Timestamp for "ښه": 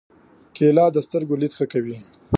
1.57-1.65